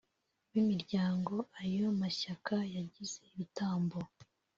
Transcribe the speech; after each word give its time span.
b’imiryango 0.51 1.33
ayo 1.61 1.85
mashyaka 2.01 2.55
yagize 2.75 3.19
ibitambo 3.31 3.97